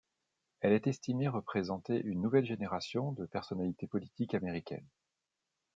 [0.61, 4.89] Elle est estimée représenter une nouvelle génération de personnalités politiques américaines.